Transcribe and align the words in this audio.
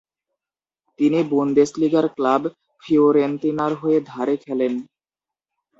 তিনি 0.99 1.19
বুন্দেসলিগার 1.31 2.05
ক্লাব 2.15 2.41
ফিওরেন্তিনার 2.83 3.73
হয়ে 3.81 3.99
ধারে 4.09 4.35
খেলেন। 4.43 4.73